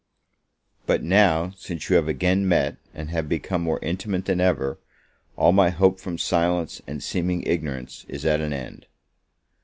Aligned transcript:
But, 0.87 1.03
now, 1.03 1.51
since 1.57 1.87
you 1.87 1.95
have 1.95 2.07
again 2.07 2.47
met, 2.47 2.77
and 2.91 3.11
have 3.11 3.29
become 3.29 3.61
more 3.61 3.77
intimate 3.83 4.25
than 4.25 4.41
ever, 4.41 4.79
all 5.35 5.51
my 5.51 5.69
hope 5.69 5.99
from 5.99 6.17
silence 6.17 6.81
and 6.87 7.03
seeming 7.03 7.43
ignorance 7.43 8.03
is 8.09 8.25
at 8.25 8.41
an 8.41 8.51
end. 8.51 8.87